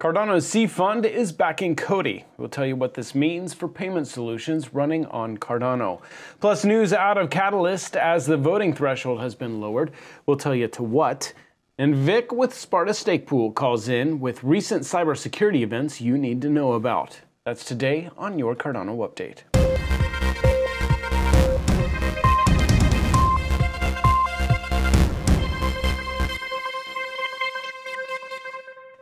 Cardano's 0.00 0.46
C 0.46 0.66
Fund 0.66 1.04
is 1.04 1.30
backing 1.30 1.76
COTI. 1.76 2.24
We'll 2.38 2.48
tell 2.48 2.64
you 2.64 2.74
what 2.74 2.94
this 2.94 3.14
means 3.14 3.52
for 3.52 3.68
payment 3.68 4.08
solutions 4.08 4.72
running 4.72 5.04
on 5.06 5.36
Cardano. 5.36 6.00
Plus, 6.40 6.64
news 6.64 6.94
out 6.94 7.18
of 7.18 7.28
Catalyst 7.28 7.96
as 7.96 8.24
the 8.24 8.38
voting 8.38 8.72
threshold 8.72 9.20
has 9.20 9.34
been 9.34 9.60
lowered. 9.60 9.92
We'll 10.24 10.38
tell 10.38 10.54
you 10.54 10.68
to 10.68 10.82
what. 10.82 11.34
And 11.76 11.94
Vic 11.94 12.32
with 12.32 12.54
Sparta 12.54 12.94
Stake 12.94 13.26
Pool 13.26 13.52
calls 13.52 13.88
in 13.88 14.20
with 14.20 14.42
recent 14.42 14.84
cybersecurity 14.84 15.60
events 15.60 16.00
you 16.00 16.16
need 16.16 16.40
to 16.42 16.48
know 16.48 16.72
about. 16.72 17.20
That's 17.44 17.64
today 17.64 18.10
on 18.16 18.38
your 18.38 18.54
Cardano 18.54 18.96
Update. 19.06 19.42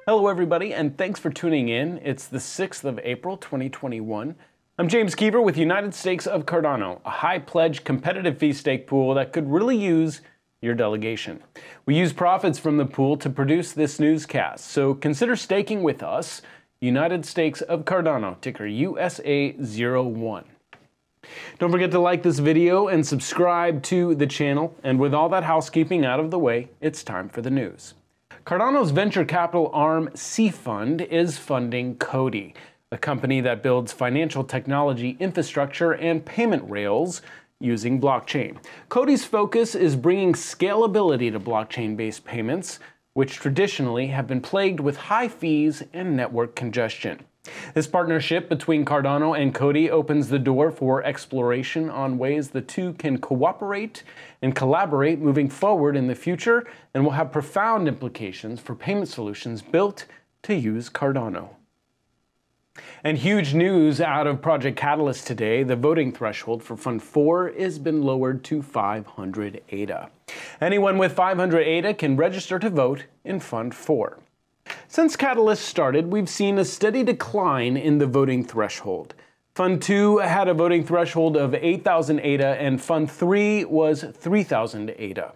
Hello, 0.08 0.28
everybody, 0.28 0.72
and 0.72 0.96
thanks 0.96 1.20
for 1.20 1.28
tuning 1.28 1.68
in. 1.68 2.00
It's 2.02 2.28
the 2.28 2.38
6th 2.38 2.82
of 2.84 2.98
April, 3.04 3.36
2021. 3.36 4.34
I'm 4.78 4.88
James 4.88 5.14
Keever 5.14 5.42
with 5.42 5.58
United 5.58 5.92
Stakes 5.92 6.26
of 6.26 6.46
Cardano, 6.46 7.02
a 7.04 7.10
high 7.10 7.38
pledge 7.38 7.84
competitive 7.84 8.38
fee 8.38 8.54
stake 8.54 8.86
pool 8.86 9.12
that 9.12 9.34
could 9.34 9.52
really 9.52 9.76
use 9.76 10.22
your 10.62 10.74
delegation. 10.74 11.42
We 11.84 11.94
use 11.94 12.14
profits 12.14 12.58
from 12.58 12.78
the 12.78 12.86
pool 12.86 13.18
to 13.18 13.28
produce 13.28 13.72
this 13.72 14.00
newscast, 14.00 14.64
so 14.64 14.94
consider 14.94 15.36
staking 15.36 15.82
with 15.82 16.02
us. 16.02 16.40
United 16.80 17.26
Stakes 17.26 17.60
of 17.60 17.84
Cardano, 17.84 18.40
ticker 18.40 18.64
USA01. 18.64 20.45
Don't 21.59 21.70
forget 21.70 21.90
to 21.90 21.98
like 21.98 22.22
this 22.22 22.38
video 22.38 22.88
and 22.88 23.06
subscribe 23.06 23.82
to 23.82 24.14
the 24.14 24.26
channel. 24.26 24.74
And 24.82 24.98
with 24.98 25.12
all 25.12 25.28
that 25.28 25.45
housekeeping 25.45 26.06
out 26.06 26.18
of 26.18 26.30
the 26.30 26.38
way, 26.38 26.70
it's 26.80 27.02
time 27.04 27.28
for 27.28 27.42
the 27.42 27.50
news. 27.50 27.92
Cardano's 28.48 28.93
venture 28.93 29.27
capital 29.27 29.70
arm, 29.75 30.09
C 30.15 30.49
Fund, 30.49 31.02
is 31.02 31.37
funding 31.37 31.96
COTI, 31.96 32.55
a 32.90 32.96
company 32.96 33.43
that 33.43 33.63
builds 33.63 33.93
financial 33.93 34.43
technology 34.43 35.18
infrastructure 35.21 35.93
and 35.93 36.24
payment 36.24 36.63
rails 36.66 37.21
using 37.60 38.01
blockchain. 38.01 38.57
COTI's 38.88 39.23
focus 39.23 39.74
is 39.74 39.96
bringing 39.96 40.32
scalability 40.32 41.30
to 41.30 41.38
blockchain 41.38 41.95
based 41.95 42.24
payments, 42.24 42.79
which 43.13 43.35
traditionally 43.35 44.07
have 44.07 44.27
been 44.27 44.40
plagued 44.40 44.80
with 44.80 44.96
high 44.96 45.29
fees 45.29 45.83
and 45.93 46.16
network 46.16 46.55
congestion. 46.55 47.21
This 47.74 47.87
partnership 47.87 48.49
between 48.49 48.85
Cardano 48.85 49.38
and 49.38 49.54
COTI 49.54 49.91
opens 49.91 50.29
the 50.29 50.38
door 50.38 50.71
for 50.71 51.02
exploration 51.04 51.90
on 51.90 52.18
ways 52.18 52.51
the 52.51 52.60
two 52.60 52.95
can 52.95 53.18
cooperate 53.18 54.02
and 54.43 54.55
collaborate 54.55 55.18
moving 55.21 55.49
forward 55.49 55.96
in 55.96 56.07
the 56.07 56.15
future 56.15 56.66
and 56.95 57.05
will 57.05 57.13
have 57.13 57.32
profound 57.32 57.88
implications 57.88 58.60
for 58.60 58.74
payment 58.74 59.09
solutions 59.09 59.63
built 59.63 60.07
to 60.43 60.55
use 60.55 60.88
Cardano. 60.88 61.51
And 63.02 63.18
huge 63.18 63.55
news 63.55 64.00
out 64.00 64.27
of 64.27 64.43
Project 64.43 64.77
Catalyst 64.77 65.27
today 65.27 65.62
the 65.62 65.77
voting 65.77 66.12
threshold 66.12 66.62
for 66.62 66.77
Fund 66.77 67.03
4 67.03 67.53
has 67.59 67.78
been 67.78 68.03
lowered 68.03 68.44
to 68.44 68.62
500 68.62 69.62
ADA. 69.71 70.10
Anyone 70.60 70.99
with 70.99 71.12
500 71.12 71.60
ADA 71.60 71.94
can 71.94 72.16
register 72.16 72.59
to 72.59 72.71
vote 72.71 73.05
in 73.25 73.41
Fund 73.41 73.75
4. 73.75 74.19
Since 74.91 75.16
Catalyst 75.16 75.66
started, 75.66 76.10
we've 76.10 76.31
seen 76.31 76.56
a 76.56 76.64
steady 76.64 77.03
decline 77.03 77.76
in 77.76 77.98
the 77.98 78.06
voting 78.06 78.42
threshold. 78.42 79.14
Fund 79.54 79.82
2 79.82 80.16
had 80.16 80.48
a 80.48 80.54
voting 80.54 80.82
threshold 80.82 81.36
of 81.36 81.54
8,000 81.54 82.20
ADA, 82.20 82.56
and 82.58 82.81
Fund 82.81 83.10
3 83.10 83.66
was 83.66 84.03
3,000 84.03 84.94
ADA. 84.97 85.34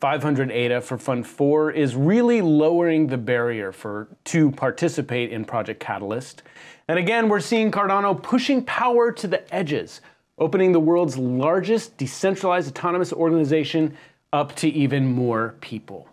500 0.00 0.52
ADA 0.52 0.80
for 0.80 0.96
Fund 0.96 1.26
4 1.26 1.72
is 1.72 1.96
really 1.96 2.40
lowering 2.40 3.08
the 3.08 3.18
barrier 3.18 3.72
for 3.72 4.16
to 4.26 4.52
participate 4.52 5.32
in 5.32 5.44
Project 5.44 5.80
Catalyst. 5.80 6.44
And 6.86 7.00
again, 7.00 7.28
we're 7.28 7.40
seeing 7.40 7.72
Cardano 7.72 8.22
pushing 8.22 8.64
power 8.64 9.10
to 9.10 9.26
the 9.26 9.52
edges, 9.52 10.00
opening 10.38 10.70
the 10.70 10.78
world's 10.78 11.18
largest 11.18 11.96
decentralized 11.96 12.68
autonomous 12.68 13.12
organization 13.12 13.96
up 14.32 14.54
to 14.54 14.68
even 14.68 15.04
more 15.04 15.56
people. 15.60 16.08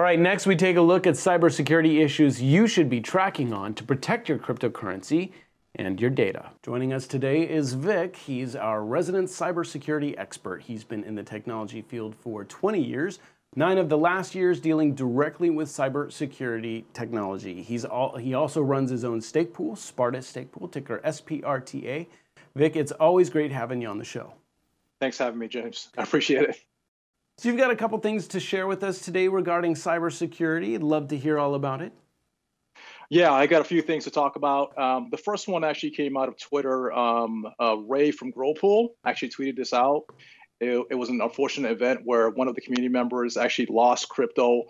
All 0.00 0.04
right, 0.04 0.18
next 0.18 0.46
we 0.46 0.56
take 0.56 0.78
a 0.78 0.80
look 0.80 1.06
at 1.06 1.12
cybersecurity 1.12 2.02
issues 2.02 2.40
you 2.40 2.66
should 2.66 2.88
be 2.88 3.02
tracking 3.02 3.52
on 3.52 3.74
to 3.74 3.84
protect 3.84 4.30
your 4.30 4.38
cryptocurrency 4.38 5.32
and 5.74 6.00
your 6.00 6.08
data. 6.08 6.52
Joining 6.62 6.94
us 6.94 7.06
today 7.06 7.42
is 7.42 7.74
Vic. 7.74 8.16
He's 8.16 8.56
our 8.56 8.82
resident 8.82 9.28
cybersecurity 9.28 10.14
expert. 10.16 10.62
He's 10.62 10.84
been 10.84 11.04
in 11.04 11.16
the 11.16 11.22
technology 11.22 11.82
field 11.82 12.14
for 12.14 12.46
20 12.46 12.82
years, 12.82 13.18
nine 13.54 13.76
of 13.76 13.90
the 13.90 13.98
last 13.98 14.34
years 14.34 14.58
dealing 14.58 14.94
directly 14.94 15.50
with 15.50 15.68
cybersecurity 15.68 16.84
technology. 16.94 17.62
He's 17.62 17.84
all, 17.84 18.16
he 18.16 18.32
also 18.32 18.62
runs 18.62 18.90
his 18.90 19.04
own 19.04 19.20
stake 19.20 19.52
pool, 19.52 19.76
Sparta 19.76 20.22
Stake 20.22 20.50
Pool, 20.50 20.68
ticker 20.68 21.02
SPRTA. 21.04 22.06
Vic, 22.56 22.74
it's 22.74 22.92
always 22.92 23.28
great 23.28 23.52
having 23.52 23.82
you 23.82 23.88
on 23.88 23.98
the 23.98 24.04
show. 24.06 24.32
Thanks 24.98 25.18
for 25.18 25.24
having 25.24 25.40
me, 25.40 25.48
James. 25.48 25.90
I 25.98 26.04
appreciate 26.04 26.48
it. 26.48 26.64
So 27.40 27.48
you've 27.48 27.56
got 27.56 27.70
a 27.70 27.76
couple 27.76 27.96
things 28.00 28.28
to 28.28 28.38
share 28.38 28.66
with 28.66 28.84
us 28.84 28.98
today 28.98 29.26
regarding 29.26 29.72
cybersecurity. 29.72 30.74
I'd 30.74 30.82
love 30.82 31.08
to 31.08 31.16
hear 31.16 31.38
all 31.38 31.54
about 31.54 31.80
it. 31.80 31.90
Yeah, 33.08 33.32
I 33.32 33.46
got 33.46 33.62
a 33.62 33.64
few 33.64 33.80
things 33.80 34.04
to 34.04 34.10
talk 34.10 34.36
about. 34.36 34.76
Um, 34.76 35.08
the 35.10 35.16
first 35.16 35.48
one 35.48 35.64
actually 35.64 35.92
came 35.92 36.18
out 36.18 36.28
of 36.28 36.36
Twitter. 36.36 36.92
Um, 36.92 37.46
uh, 37.58 37.78
Ray 37.78 38.10
from 38.10 38.30
Growpool 38.30 38.88
actually 39.06 39.30
tweeted 39.30 39.56
this 39.56 39.72
out. 39.72 40.02
It, 40.60 40.84
it, 40.90 40.94
was 40.96 41.08
an 41.08 41.22
unfortunate 41.22 41.72
event 41.72 42.00
where 42.04 42.28
one 42.28 42.46
of 42.46 42.56
the 42.56 42.60
community 42.60 42.90
members 42.90 43.38
actually 43.38 43.68
lost 43.70 44.10
crypto. 44.10 44.64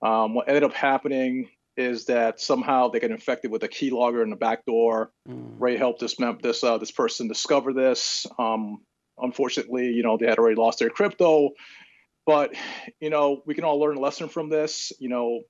Um, 0.00 0.32
what 0.32 0.48
ended 0.48 0.64
up 0.64 0.72
happening 0.72 1.50
is 1.76 2.06
that 2.06 2.40
somehow 2.40 2.88
they 2.88 2.98
got 2.98 3.10
infected 3.10 3.50
with 3.50 3.62
a 3.62 3.68
keylogger 3.68 4.22
in 4.22 4.30
the 4.30 4.36
back 4.36 4.64
door. 4.64 5.10
Mm. 5.28 5.56
Ray 5.58 5.76
helped 5.76 6.00
this 6.00 6.18
mem- 6.18 6.38
this 6.42 6.64
uh, 6.64 6.78
this 6.78 6.92
person 6.92 7.28
discover 7.28 7.74
this. 7.74 8.26
Um, 8.38 8.80
unfortunately, 9.18 9.88
you 9.88 10.02
know 10.02 10.16
they 10.16 10.26
had 10.26 10.38
already 10.38 10.56
lost 10.56 10.78
their 10.78 10.88
crypto. 10.88 11.50
But 12.26 12.54
you 13.00 13.08
know, 13.08 13.42
we 13.46 13.54
can 13.54 13.64
all 13.64 13.78
learn 13.78 13.96
a 13.96 14.00
lesson 14.00 14.28
from 14.28 14.50
this. 14.50 14.92
You 14.98 15.08
know, 15.08 15.42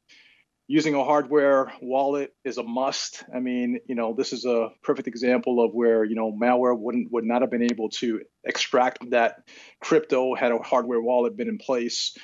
using 0.68 0.94
a 0.94 1.04
hardware 1.04 1.72
wallet 1.80 2.34
is 2.44 2.58
a 2.58 2.62
must. 2.62 3.24
I 3.34 3.40
mean, 3.40 3.80
you 3.86 3.94
know, 3.94 4.14
this 4.14 4.32
is 4.32 4.44
a 4.44 4.70
perfect 4.82 5.08
example 5.08 5.64
of 5.64 5.72
where 5.72 6.04
you 6.04 6.14
know 6.14 6.32
malware 6.32 6.78
wouldn't 6.78 7.10
would 7.12 7.24
not 7.24 7.42
have 7.42 7.50
been 7.50 7.62
able 7.62 7.88
to 7.90 8.20
extract 8.44 9.10
that 9.10 9.48
crypto 9.80 10.34
had 10.34 10.52
a 10.52 10.58
hardware 10.58 11.00
wallet 11.00 11.36
been 11.36 11.48
in 11.48 11.58
place. 11.58 12.16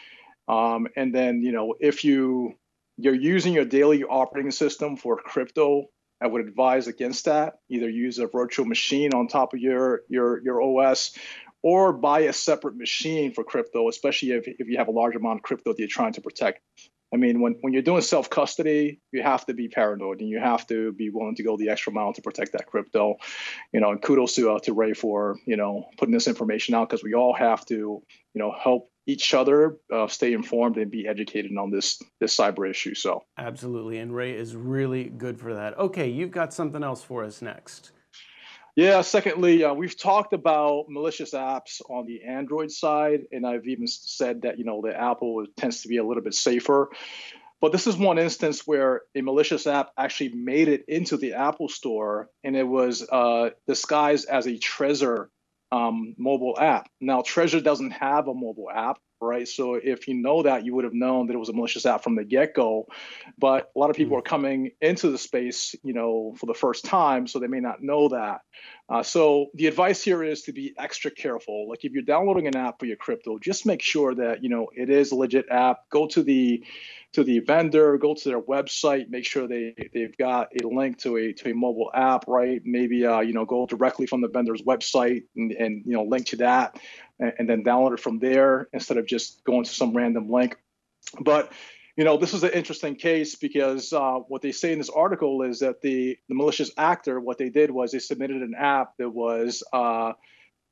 Um, 0.48 0.86
and 0.96 1.14
then 1.14 1.42
you 1.42 1.52
know, 1.52 1.74
if 1.80 2.04
you 2.04 2.54
you're 2.98 3.14
using 3.14 3.54
your 3.54 3.64
daily 3.64 4.04
operating 4.04 4.50
system 4.50 4.96
for 4.96 5.16
crypto, 5.16 5.86
I 6.20 6.26
would 6.26 6.46
advise 6.46 6.86
against 6.88 7.24
that. 7.24 7.54
Either 7.68 7.88
use 7.88 8.18
a 8.18 8.26
virtual 8.26 8.66
machine 8.66 9.14
on 9.14 9.28
top 9.28 9.54
of 9.54 9.60
your 9.60 10.02
your 10.08 10.42
your 10.42 10.62
OS, 10.62 11.16
or 11.62 11.92
buy 11.92 12.20
a 12.20 12.32
separate 12.32 12.76
machine 12.76 13.32
for 13.32 13.44
crypto, 13.44 13.88
especially 13.88 14.32
if, 14.32 14.44
if 14.46 14.68
you 14.68 14.78
have 14.78 14.88
a 14.88 14.92
large 14.92 15.14
amount 15.14 15.38
of 15.38 15.42
crypto 15.42 15.72
that 15.72 15.78
you're 15.78 15.88
trying 15.88 16.12
to 16.14 16.20
protect. 16.20 16.60
I 17.14 17.18
mean, 17.18 17.42
when, 17.42 17.56
when 17.60 17.74
you're 17.74 17.82
doing 17.82 18.00
self 18.00 18.30
custody, 18.30 19.00
you 19.12 19.22
have 19.22 19.44
to 19.46 19.54
be 19.54 19.68
paranoid 19.68 20.20
and 20.20 20.28
you 20.28 20.40
have 20.40 20.66
to 20.68 20.92
be 20.92 21.10
willing 21.10 21.34
to 21.36 21.42
go 21.42 21.56
the 21.56 21.68
extra 21.68 21.92
mile 21.92 22.12
to 22.14 22.22
protect 22.22 22.52
that 22.52 22.66
crypto. 22.66 23.16
You 23.72 23.80
know, 23.80 23.90
and 23.90 24.00
kudos 24.00 24.34
to 24.36 24.52
uh, 24.52 24.58
to 24.60 24.72
Ray 24.72 24.94
for 24.94 25.36
you 25.46 25.56
know 25.56 25.90
putting 25.98 26.14
this 26.14 26.26
information 26.26 26.74
out 26.74 26.88
because 26.88 27.04
we 27.04 27.14
all 27.14 27.34
have 27.34 27.66
to 27.66 27.74
you 27.74 28.02
know 28.34 28.52
help 28.58 28.88
each 29.06 29.34
other 29.34 29.76
uh, 29.92 30.06
stay 30.06 30.32
informed 30.32 30.76
and 30.78 30.90
be 30.90 31.06
educated 31.06 31.54
on 31.58 31.70
this 31.70 32.00
this 32.18 32.34
cyber 32.34 32.68
issue. 32.68 32.94
So 32.94 33.24
absolutely, 33.36 33.98
and 33.98 34.14
Ray 34.14 34.32
is 34.32 34.56
really 34.56 35.04
good 35.04 35.38
for 35.38 35.54
that. 35.54 35.78
Okay, 35.78 36.08
you've 36.08 36.30
got 36.30 36.54
something 36.54 36.82
else 36.82 37.02
for 37.02 37.24
us 37.24 37.42
next. 37.42 37.92
Yeah. 38.74 39.02
Secondly, 39.02 39.64
uh, 39.64 39.74
we've 39.74 39.98
talked 39.98 40.32
about 40.32 40.86
malicious 40.88 41.32
apps 41.32 41.82
on 41.90 42.06
the 42.06 42.22
Android 42.22 42.70
side, 42.70 43.22
and 43.30 43.46
I've 43.46 43.66
even 43.66 43.86
said 43.86 44.42
that 44.42 44.58
you 44.58 44.64
know 44.64 44.80
the 44.82 44.98
Apple 44.98 45.44
tends 45.56 45.82
to 45.82 45.88
be 45.88 45.98
a 45.98 46.04
little 46.04 46.22
bit 46.22 46.34
safer. 46.34 46.90
But 47.60 47.70
this 47.70 47.86
is 47.86 47.96
one 47.96 48.18
instance 48.18 48.66
where 48.66 49.02
a 49.14 49.20
malicious 49.20 49.68
app 49.68 49.90
actually 49.96 50.34
made 50.34 50.66
it 50.66 50.84
into 50.88 51.16
the 51.16 51.34
Apple 51.34 51.68
Store, 51.68 52.28
and 52.42 52.56
it 52.56 52.66
was 52.66 53.08
uh, 53.08 53.50
disguised 53.68 54.28
as 54.28 54.46
a 54.46 54.58
Trezor 54.58 55.28
um, 55.70 56.14
mobile 56.18 56.56
app. 56.58 56.88
Now, 57.00 57.22
Trezor 57.22 57.62
doesn't 57.62 57.92
have 57.92 58.26
a 58.26 58.34
mobile 58.34 58.68
app, 58.68 58.98
right? 59.22 59.48
So 59.48 59.74
if 59.74 60.08
you 60.08 60.14
know 60.14 60.42
that, 60.42 60.64
you 60.64 60.74
would 60.74 60.84
have 60.84 60.94
known 60.94 61.26
that 61.26 61.34
it 61.34 61.38
was 61.38 61.48
a 61.48 61.52
malicious 61.52 61.86
app 61.86 62.02
from 62.02 62.16
the 62.16 62.24
get-go. 62.24 62.86
But 63.38 63.70
a 63.74 63.78
lot 63.78 63.90
of 63.90 63.96
people 63.96 64.16
mm. 64.16 64.20
are 64.20 64.22
coming 64.22 64.70
into 64.80 65.10
the 65.10 65.18
space, 65.18 65.74
you 65.82 65.94
know, 65.94 66.34
for 66.38 66.46
the 66.46 66.54
first 66.54 66.84
time, 66.84 67.26
so 67.26 67.38
they 67.38 67.46
may 67.46 67.60
not 67.60 67.82
know 67.82 68.08
that. 68.08 68.40
Uh, 68.88 69.02
so 69.02 69.46
the 69.54 69.66
advice 69.66 70.02
here 70.02 70.22
is 70.22 70.42
to 70.42 70.52
be 70.52 70.74
extra 70.76 71.10
careful. 71.10 71.68
Like 71.68 71.84
if 71.84 71.92
you're 71.92 72.02
downloading 72.02 72.46
an 72.46 72.56
app 72.56 72.78
for 72.78 72.86
your 72.86 72.96
crypto, 72.96 73.38
just 73.38 73.64
make 73.64 73.80
sure 73.80 74.14
that 74.14 74.42
you 74.42 74.50
know 74.50 74.68
it 74.76 74.90
is 74.90 75.12
a 75.12 75.16
legit 75.16 75.46
app. 75.50 75.88
Go 75.90 76.06
to 76.08 76.22
the 76.22 76.64
to 77.12 77.24
the 77.24 77.40
vendor, 77.40 77.98
go 77.98 78.14
to 78.14 78.28
their 78.28 78.40
website, 78.40 79.10
make 79.10 79.26
sure 79.26 79.46
they 79.46 79.74
they've 79.92 80.16
got 80.16 80.48
a 80.60 80.66
link 80.66 80.98
to 80.98 81.16
a 81.16 81.32
to 81.34 81.50
a 81.50 81.54
mobile 81.54 81.90
app, 81.94 82.24
right? 82.26 82.60
Maybe 82.64 83.04
uh, 83.04 83.20
you 83.20 83.32
know 83.32 83.44
go 83.44 83.66
directly 83.66 84.06
from 84.06 84.20
the 84.20 84.28
vendor's 84.28 84.62
website 84.62 85.24
and, 85.36 85.52
and 85.52 85.82
you 85.84 85.92
know 85.92 86.04
link 86.04 86.26
to 86.28 86.36
that 86.36 86.78
and, 87.18 87.32
and 87.38 87.48
then 87.48 87.64
download 87.64 87.94
it 87.94 88.00
from 88.00 88.18
there 88.18 88.68
instead 88.72 88.96
of 88.96 89.06
just 89.06 89.44
going 89.44 89.64
to 89.64 89.70
some 89.70 89.96
random 89.96 90.30
link. 90.30 90.56
But 91.20 91.52
you 91.96 92.04
know, 92.04 92.16
this 92.16 92.32
is 92.32 92.42
an 92.42 92.50
interesting 92.52 92.96
case 92.96 93.34
because 93.34 93.92
uh, 93.92 94.14
what 94.28 94.40
they 94.40 94.52
say 94.52 94.72
in 94.72 94.78
this 94.78 94.88
article 94.88 95.42
is 95.42 95.60
that 95.60 95.82
the, 95.82 96.16
the 96.28 96.34
malicious 96.34 96.70
actor, 96.78 97.20
what 97.20 97.36
they 97.36 97.50
did 97.50 97.70
was 97.70 97.92
they 97.92 97.98
submitted 97.98 98.40
an 98.40 98.54
app 98.58 98.96
that 98.96 99.10
was 99.10 99.62
uh, 99.72 100.12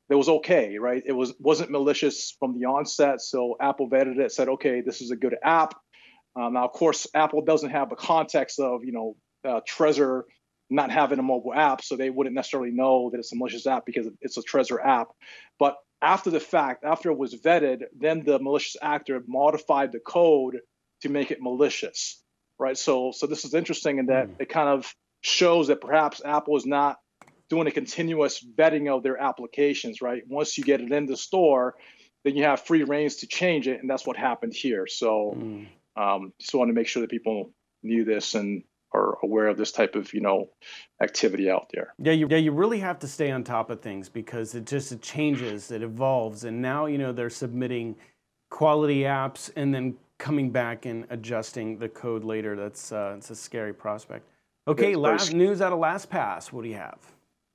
that 0.09 0.17
was 0.17 0.29
okay, 0.29 0.79
right? 0.79 1.03
It 1.05 1.13
was 1.13 1.35
wasn't 1.39 1.71
malicious 1.71 2.35
from 2.39 2.59
the 2.59 2.67
onset, 2.67 3.21
so 3.21 3.57
Apple 3.61 3.89
vetted 3.89 4.19
it, 4.19 4.33
said, 4.33 4.49
okay, 4.49 4.81
this 4.81 5.03
is 5.03 5.11
a 5.11 5.17
good 5.17 5.37
app. 5.45 5.75
Um, 6.41 6.55
now, 6.55 6.65
of 6.65 6.73
course, 6.73 7.07
Apple 7.15 7.43
doesn't 7.43 7.71
have 7.71 7.91
the 7.91 7.97
context 7.97 8.59
of 8.59 8.85
you 8.85 8.93
know 8.93 9.17
uh, 9.45 9.61
Trezor 9.69 10.23
not 10.71 10.91
having 10.91 11.19
a 11.19 11.23
mobile 11.23 11.53
app, 11.53 11.83
so 11.83 11.97
they 11.97 12.11
wouldn't 12.11 12.35
necessarily 12.35 12.71
know 12.71 13.11
that 13.11 13.19
it's 13.19 13.33
a 13.33 13.37
malicious 13.37 13.67
app 13.67 13.85
because 13.85 14.07
it's 14.21 14.37
a 14.37 14.43
Trezor 14.43 14.85
app. 14.85 15.09
But 15.59 15.77
after 16.01 16.31
the 16.31 16.41
fact, 16.41 16.85
after 16.85 17.11
it 17.11 17.19
was 17.19 17.35
vetted, 17.35 17.83
then 17.99 18.25
the 18.25 18.39
malicious 18.39 18.77
actor 18.81 19.21
modified 19.27 19.93
the 19.93 19.99
code 19.99 20.61
to 21.03 21.09
make 21.09 21.31
it 21.31 21.39
malicious, 21.41 22.23
right? 22.59 22.79
So, 22.79 23.11
so 23.13 23.27
this 23.27 23.45
is 23.45 23.53
interesting 23.53 23.99
in 23.99 24.07
that 24.07 24.29
mm. 24.29 24.37
it 24.39 24.49
kind 24.49 24.69
of 24.69 24.95
shows 25.23 25.69
that 25.69 25.81
perhaps 25.81 26.23
Apple 26.25 26.57
is 26.57 26.67
not 26.67 26.99
doing 27.49 27.67
a 27.67 27.73
continuous 27.73 28.45
vetting 28.57 28.89
of 28.89 29.03
their 29.03 29.21
applications, 29.21 30.01
right? 30.01 30.23
Once 30.29 30.57
you 30.57 30.65
get 30.65 30.81
it 30.81 30.93
in 30.93 31.07
the 31.07 31.17
store, 31.17 31.75
then 32.25 32.37
you 32.37 32.45
have 32.45 32.61
free 32.61 32.85
reigns 32.85 33.17
to 33.17 33.27
change 33.27 33.67
it, 33.67 33.81
and 33.81 33.91
that's 33.91 34.07
what 34.07 34.17
happened 34.17 34.55
here. 34.55 34.87
So, 34.87 35.35
mm. 35.37 35.67
Um, 35.97 36.33
just 36.39 36.55
want 36.55 36.69
to 36.69 36.75
make 36.75 36.87
sure 36.87 37.01
that 37.03 37.11
people 37.11 37.53
knew 37.83 38.05
this 38.05 38.35
and 38.35 38.63
are 38.93 39.19
aware 39.23 39.47
of 39.47 39.57
this 39.57 39.73
type 39.73 39.95
of 39.95 40.13
you 40.13 40.21
know 40.21 40.51
activity 41.03 41.51
out 41.51 41.71
there. 41.73 41.95
Yeah, 41.99 42.13
you, 42.13 42.27
yeah, 42.29 42.39
you 42.39 42.53
really 42.53 42.81
have 42.81 42.99
to 43.01 43.09
stay 43.09 43.31
on 43.31 43.45
top 43.45 43.71
of 43.71 43.81
things 43.81 44.09
because 44.09 44.55
it 44.55 44.67
just 44.67 44.93
it 44.93 45.03
changes, 45.03 45.71
it 45.71 45.83
evolves, 45.83 46.45
and 46.45 46.61
now 46.61 46.87
you 46.87 46.99
know 46.99 47.13
they're 47.13 47.31
submitting 47.31 47.97
quality 48.51 49.03
apps 49.03 49.51
and 49.57 49.75
then 49.75 49.97
coming 50.19 50.51
back 50.51 50.87
and 50.87 51.07
adjusting 51.11 51.79
the 51.79 51.89
code 51.89 52.25
later. 52.25 52.57
That's 52.57 52.93
uh, 52.93 53.15
it's 53.17 53.31
a 53.31 53.37
scary 53.37 53.73
prospect. 53.73 54.27
Okay, 54.69 54.95
last 54.95 55.33
news 55.33 55.61
out 55.61 55.73
of 55.73 55.79
LastPass. 55.79 56.53
What 56.53 56.63
do 56.63 56.69
you 56.69 56.77
have? 56.77 56.99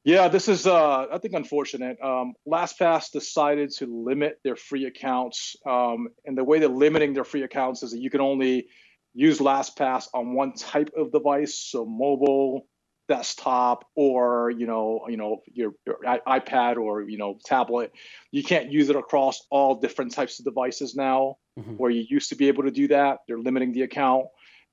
Yeah, 0.05 0.27
this 0.27 0.47
is 0.47 0.67
uh, 0.67 1.07
I 1.11 1.17
think 1.17 1.33
unfortunate. 1.33 1.99
Um, 1.99 2.35
LastPass 2.47 3.11
decided 3.11 3.71
to 3.77 3.87
limit 3.87 4.39
their 4.43 4.55
free 4.55 4.85
accounts, 4.85 5.55
um, 5.65 6.09
and 6.25 6.37
the 6.37 6.43
way 6.43 6.59
they're 6.59 6.69
limiting 6.69 7.13
their 7.13 7.23
free 7.23 7.41
accounts 7.41 7.81
is 7.81 7.91
that 7.91 7.99
you 7.99 8.11
can 8.11 8.21
only 8.21 8.67
use 9.15 9.39
LastPass 9.39 10.07
on 10.13 10.35
one 10.35 10.53
type 10.53 10.91
of 10.95 11.11
device, 11.11 11.55
so 11.55 11.87
mobile, 11.87 12.67
desktop 13.07 13.85
or 13.95 14.51
you 14.51 14.65
know 14.65 15.05
you 15.07 15.17
know 15.17 15.41
your, 15.53 15.71
your, 15.85 15.97
iPad 16.27 16.77
or 16.77 17.03
you 17.03 17.17
know 17.17 17.37
tablet 17.45 17.91
you 18.31 18.43
can't 18.43 18.71
use 18.71 18.89
it 18.89 18.95
across 18.95 19.45
all 19.51 19.75
different 19.75 20.11
types 20.11 20.39
of 20.39 20.45
devices 20.45 20.95
now 20.95 21.35
mm-hmm. 21.59 21.73
where 21.73 21.91
you 21.91 22.03
used 22.09 22.29
to 22.29 22.35
be 22.35 22.47
able 22.47 22.63
to 22.63 22.71
do 22.71 22.87
that 22.87 23.19
they're 23.27 23.37
limiting 23.37 23.73
the 23.73 23.83
account 23.83 24.25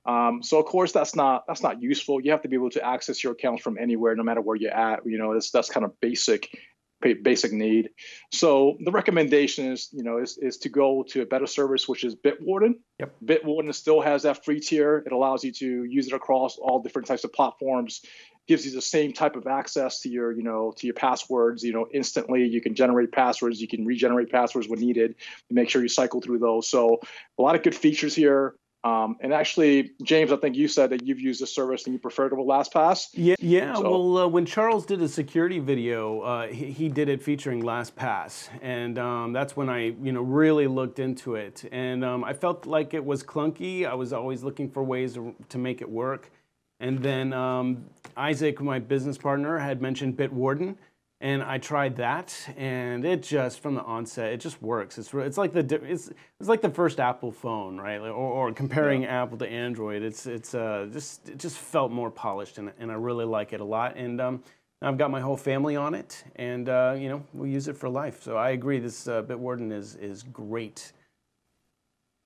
um, 0.05 0.43
so 0.43 0.59
of 0.59 0.67
course 0.67 0.93
that's 0.93 1.15
not 1.15 1.45
that's 1.47 1.63
not 1.63 1.81
useful 1.83 2.21
you 2.21 2.31
have 2.31 2.43
to 2.43 2.49
be 2.49 2.57
able 2.57 2.71
to 2.71 2.85
access 2.85 3.23
your 3.23 3.33
accounts 3.33 3.63
from 3.63 3.79
anywhere 3.79 4.15
no 4.17 4.23
matter 4.23 4.41
where 4.41 4.57
you're 4.57 4.73
at 4.73 5.01
you 5.07 5.19
know 5.19 5.33
that's 5.33 5.51
that's 5.51 5.71
kind 5.71 5.85
of 5.85 5.99
basic 6.01 6.49
basic 7.23 7.53
need. 7.53 7.91
So 8.33 8.77
the 8.85 8.93
recommendation 8.93 9.71
is, 9.73 9.89
you 9.93 10.03
know, 10.03 10.19
is, 10.19 10.39
is 10.39 10.59
to 10.59 10.69
go 10.69 11.05
to 11.09 11.23
a 11.23 11.27
better 11.27 11.47
service, 11.47 11.89
which 11.89 12.05
is 12.05 12.15
Bitwarden. 12.15 12.75
Yep. 13.01 13.17
Bitwarden 13.25 13.75
still 13.75 14.01
has 14.01 14.23
that 14.23 14.45
free 14.45 14.61
tier. 14.61 15.03
It 15.05 15.13
allows 15.13 15.45
you 15.45 15.53
to 15.53 15.85
use 15.85 16.07
it 16.07 16.13
across 16.13 16.57
all 16.59 16.83
different 16.83 17.09
types 17.09 17.25
of 17.25 17.33
platforms. 17.33 18.03
Gives 18.49 18.67
you 18.67 18.73
the 18.73 18.83
same 18.83 19.13
type 19.13 19.37
of 19.37 19.47
access 19.47 20.01
to 20.01 20.09
your, 20.09 20.33
you 20.33 20.43
know, 20.43 20.73
to 20.77 20.87
your 20.87 20.95
passwords. 20.95 21.63
You 21.63 21.73
know, 21.73 21.87
instantly. 21.93 22.45
You 22.45 22.61
can 22.61 22.75
generate 22.75 23.13
passwords. 23.13 23.61
You 23.61 23.69
can 23.69 23.85
regenerate 23.85 24.31
passwords 24.31 24.69
when 24.69 24.81
needed. 24.81 25.15
To 25.49 25.55
make 25.55 25.71
sure 25.71 25.83
you 25.83 25.89
cycle 25.89 26.21
through 26.21 26.39
those. 26.39 26.69
So 26.69 27.01
a 27.39 27.43
lot 27.43 27.55
of 27.55 27.63
good 27.63 27.75
features 27.75 28.15
here. 28.15 28.55
Um, 28.85 29.17
and 29.21 29.33
actually, 29.33 29.93
James, 30.03 30.33
I 30.33 30.37
think 30.37 30.57
you 30.57 30.67
said 30.67 30.91
that 30.91 31.07
you've 31.07 31.21
used 31.21 31.41
this 31.41 31.55
service 31.55 31.85
and 31.85 31.93
you 31.93 32.01
prefer 32.01 32.27
it 32.27 32.37
with 32.37 32.47
LastPass. 32.47 33.11
Yeah, 33.13 33.37
yeah. 33.39 33.75
So, 33.75 33.83
well, 33.83 34.19
uh, 34.19 34.27
when 34.27 34.45
Charles 34.45 34.85
did 34.85 35.01
a 35.03 35.09
security 35.09 35.61
video, 35.61 36.21
uh, 36.21 36.47
he, 36.49 36.73
he, 36.73 36.89
did 36.89 37.09
it 37.09 37.23
featuring 37.23 37.63
LastPass, 37.63 38.49
and 38.61 38.99
um, 38.99 39.33
that's 39.33 39.57
when 39.57 39.69
I, 39.69 39.95
you 40.03 40.11
know, 40.11 40.23
really 40.23 40.67
looked 40.67 40.99
into 40.99 41.37
it. 41.37 41.65
And 41.71 42.05
um, 42.05 42.25
I 42.25 42.33
felt 42.33 42.67
like 42.67 42.93
it 42.93 43.05
was 43.05 43.23
clunky. 43.23 43.87
I 43.87 43.95
was 43.95 44.13
always 44.13 44.43
looking 44.43 44.69
for 44.69 44.83
ways 44.83 45.15
to, 45.15 45.35
to 45.49 45.59
make 45.59 45.81
it 45.81 45.89
work. 45.89 46.31
And 46.81 46.99
then 46.99 47.33
um, 47.33 47.85
Isaac, 48.17 48.61
my 48.61 48.81
business 48.81 49.17
partner, 49.17 49.57
had 49.59 49.81
mentioned 49.81 50.17
Bitwarden 50.17 50.75
and 51.23 51.41
I 51.41 51.59
tried 51.59 51.97
that, 51.97 52.37
and 52.57 53.05
it 53.05 53.23
just 53.23 53.61
from 53.61 53.77
the 53.77 53.83
onset, 53.83 54.33
it 54.33 54.41
just 54.41 54.61
works. 54.61 54.99
It's 54.99 55.15
it's 55.15 55.39
like 55.39 55.53
the 55.53 55.81
it's 55.85 56.11
it's 56.41 56.49
like 56.49 56.61
the 56.61 56.69
first 56.69 56.99
Apple 56.99 57.31
phone, 57.31 57.79
right? 57.79 57.99
Or, 58.01 58.11
or 58.11 58.53
comparing 58.53 59.03
yeah. 59.03 59.23
Apple 59.23 59.39
to 59.39 59.49
Android, 59.49 60.03
it's 60.03 60.27
it's 60.27 60.53
uh, 60.53 60.89
just 60.93 61.29
it 61.29 61.39
just 61.39 61.59
felt 61.59 61.93
more 61.93 62.11
polished, 62.11 62.59
and, 62.59 62.73
and 62.81 62.91
I 62.91 62.95
really 62.95 63.25
like 63.25 63.53
it 63.53 63.61
a 63.61 63.65
lot. 63.65 63.97
And 63.97 64.21
um, 64.21 64.43
I've 64.83 64.99
got 64.99 65.13
my 65.13 65.21
whole 65.21 65.37
family 65.37 65.77
on 65.77 65.95
it, 65.95 66.25
and 66.37 66.69
uh, 66.69 66.97
you 66.99 67.09
know 67.09 67.25
we 67.33 67.51
use 67.51 67.69
it 67.69 67.77
for 67.77 67.89
life. 67.89 68.21
So 68.25 68.37
I 68.37 68.51
agree, 68.51 68.81
this 68.81 69.07
uh, 69.07 69.23
Bitwarden 69.23 69.73
is 69.73 69.95
is 69.95 70.25
great. 70.25 70.93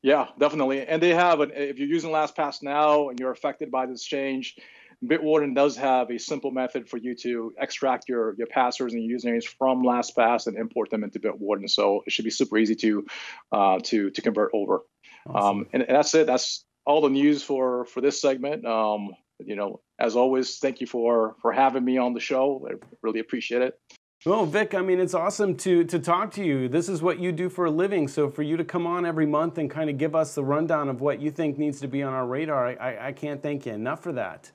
Yeah, 0.00 0.28
definitely. 0.38 0.86
And 0.86 1.02
they 1.02 1.12
have 1.14 1.40
an, 1.40 1.50
if 1.54 1.78
you're 1.78 1.88
using 1.88 2.10
LastPass 2.10 2.62
now 2.62 3.08
and 3.10 3.20
you're 3.20 3.32
affected 3.32 3.70
by 3.70 3.86
this 3.86 4.04
change 4.04 4.56
Bitwarden 5.04 5.54
does 5.54 5.76
have 5.76 6.10
a 6.10 6.18
simple 6.18 6.50
method 6.50 6.88
for 6.88 6.96
you 6.96 7.14
to 7.16 7.52
extract 7.58 8.08
your, 8.08 8.34
your 8.38 8.46
passwords 8.46 8.94
and 8.94 9.04
your 9.04 9.18
usernames 9.18 9.44
from 9.44 9.82
LastPass 9.82 10.46
and 10.46 10.56
import 10.56 10.90
them 10.90 11.04
into 11.04 11.20
Bitwarden. 11.20 11.68
So 11.68 12.02
it 12.06 12.12
should 12.12 12.24
be 12.24 12.30
super 12.30 12.56
easy 12.58 12.74
to 12.76 13.06
uh, 13.52 13.78
to 13.84 14.10
to 14.10 14.22
convert 14.22 14.50
over. 14.54 14.80
Awesome. 15.28 15.58
Um, 15.58 15.66
and, 15.72 15.82
and, 15.82 15.96
that's 15.96 16.14
it. 16.14 16.26
That's 16.26 16.64
all 16.84 17.00
the 17.00 17.10
news 17.10 17.42
for 17.42 17.84
for 17.84 18.00
this 18.00 18.20
segment. 18.20 18.64
Um, 18.64 19.10
you 19.38 19.56
know, 19.56 19.80
as 19.98 20.16
always, 20.16 20.58
thank 20.58 20.80
you 20.80 20.86
for 20.86 21.36
for 21.42 21.52
having 21.52 21.84
me 21.84 21.98
on 21.98 22.14
the 22.14 22.20
show. 22.20 22.66
I 22.70 22.74
really 23.02 23.20
appreciate 23.20 23.62
it. 23.62 23.78
Well, 24.24 24.46
Vic, 24.46 24.74
I 24.74 24.80
mean, 24.80 24.98
it's 24.98 25.14
awesome 25.14 25.56
to 25.58 25.84
to 25.84 25.98
talk 25.98 26.32
to 26.32 26.44
you. 26.44 26.68
This 26.68 26.88
is 26.88 27.02
what 27.02 27.18
you 27.18 27.32
do 27.32 27.48
for 27.48 27.66
a 27.66 27.70
living. 27.70 28.08
So 28.08 28.30
for 28.30 28.42
you 28.42 28.56
to 28.56 28.64
come 28.64 28.86
on 28.86 29.04
every 29.04 29.26
month 29.26 29.58
and 29.58 29.70
kind 29.70 29.90
of 29.90 29.98
give 29.98 30.16
us 30.16 30.34
the 30.34 30.42
rundown 30.42 30.88
of 30.88 31.00
what 31.00 31.20
you 31.20 31.30
think 31.30 31.58
needs 31.58 31.80
to 31.80 31.88
be 31.88 32.02
on 32.02 32.14
our 32.14 32.26
radar, 32.26 32.66
I, 32.66 32.74
I, 32.74 33.06
I 33.08 33.12
can't 33.12 33.42
thank 33.42 33.66
you 33.66 33.72
enough 33.72 34.02
for 34.02 34.12
that. 34.12 34.50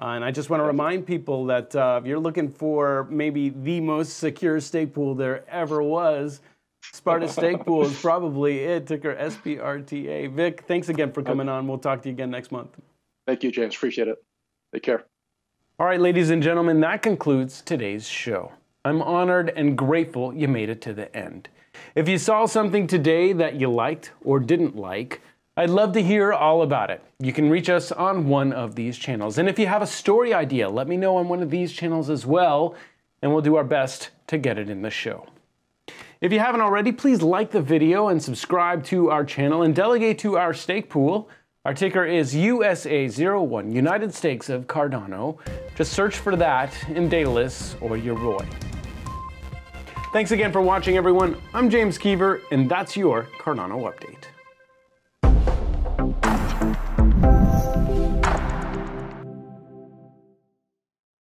Uh, 0.00 0.06
and 0.06 0.24
I 0.24 0.32
just 0.32 0.50
want 0.50 0.60
to 0.60 0.64
remind 0.64 1.06
people 1.06 1.46
that 1.46 1.74
uh, 1.76 2.00
if 2.02 2.06
you're 2.06 2.18
looking 2.18 2.50
for 2.50 3.06
maybe 3.10 3.50
the 3.50 3.80
most 3.80 4.18
secure 4.18 4.58
stake 4.60 4.92
pool 4.92 5.14
there 5.14 5.48
ever 5.48 5.82
was, 5.82 6.40
Sparta 6.92 7.28
Stake 7.28 7.64
Pool 7.64 7.86
is 7.86 8.00
probably 8.00 8.60
it, 8.60 8.86
ticker 8.86 9.14
SPRTA. 9.14 10.30
Vic, 10.32 10.64
thanks 10.66 10.88
again 10.88 11.12
for 11.12 11.22
coming 11.22 11.48
on. 11.48 11.66
We'll 11.66 11.78
talk 11.78 12.02
to 12.02 12.08
you 12.08 12.12
again 12.12 12.30
next 12.30 12.52
month. 12.52 12.76
Thank 13.26 13.42
you, 13.42 13.50
James. 13.50 13.74
Appreciate 13.74 14.08
it. 14.08 14.22
Take 14.72 14.82
care. 14.82 15.04
All 15.78 15.86
right, 15.86 16.00
ladies 16.00 16.30
and 16.30 16.42
gentlemen, 16.42 16.80
that 16.80 17.02
concludes 17.02 17.62
today's 17.62 18.06
show. 18.06 18.52
I'm 18.84 19.00
honored 19.00 19.52
and 19.56 19.78
grateful 19.78 20.34
you 20.34 20.46
made 20.46 20.68
it 20.68 20.80
to 20.82 20.92
the 20.92 21.14
end. 21.16 21.48
If 21.94 22.08
you 22.08 22.18
saw 22.18 22.46
something 22.46 22.86
today 22.86 23.32
that 23.32 23.54
you 23.54 23.70
liked 23.70 24.12
or 24.22 24.38
didn't 24.38 24.76
like, 24.76 25.20
I'd 25.56 25.70
love 25.70 25.92
to 25.92 26.02
hear 26.02 26.32
all 26.32 26.62
about 26.62 26.90
it. 26.90 27.00
You 27.20 27.32
can 27.32 27.48
reach 27.48 27.68
us 27.68 27.92
on 27.92 28.26
one 28.26 28.52
of 28.52 28.74
these 28.74 28.98
channels. 28.98 29.38
And 29.38 29.48
if 29.48 29.56
you 29.56 29.68
have 29.68 29.82
a 29.82 29.86
story 29.86 30.34
idea, 30.34 30.68
let 30.68 30.88
me 30.88 30.96
know 30.96 31.16
on 31.16 31.28
one 31.28 31.44
of 31.44 31.50
these 31.50 31.72
channels 31.72 32.10
as 32.10 32.26
well, 32.26 32.74
and 33.22 33.32
we'll 33.32 33.40
do 33.40 33.54
our 33.54 33.62
best 33.62 34.10
to 34.26 34.36
get 34.36 34.58
it 34.58 34.68
in 34.68 34.82
the 34.82 34.90
show. 34.90 35.26
If 36.20 36.32
you 36.32 36.40
haven't 36.40 36.60
already, 36.60 36.90
please 36.90 37.22
like 37.22 37.52
the 37.52 37.62
video 37.62 38.08
and 38.08 38.20
subscribe 38.20 38.82
to 38.86 39.12
our 39.12 39.24
channel 39.24 39.62
and 39.62 39.76
delegate 39.76 40.18
to 40.20 40.36
our 40.38 40.52
stake 40.52 40.90
pool. 40.90 41.28
Our 41.64 41.72
ticker 41.72 42.04
is 42.04 42.34
USA01, 42.34 43.72
United 43.72 44.12
Stakes 44.12 44.48
of 44.48 44.66
Cardano. 44.66 45.38
Just 45.76 45.92
search 45.92 46.16
for 46.16 46.34
that 46.34 46.74
in 46.88 47.08
Daedalus 47.08 47.76
or 47.80 47.90
Yoroi. 47.90 48.44
Thanks 50.12 50.32
again 50.32 50.50
for 50.50 50.62
watching, 50.62 50.96
everyone. 50.96 51.36
I'm 51.52 51.70
James 51.70 51.96
Keever, 51.96 52.40
and 52.50 52.68
that's 52.68 52.96
your 52.96 53.28
Cardano 53.38 53.92
Update. 53.92 54.33